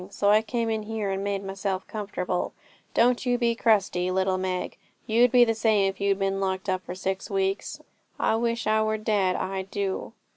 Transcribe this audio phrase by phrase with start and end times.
[0.09, 2.53] So I came in here, and made myself comfortable.
[2.95, 4.77] Don't you be crusty, little Meg.
[5.05, 7.79] You'd be the same if you'd been locked up for six weeks.
[8.19, 10.13] I wish I were dead, I do.'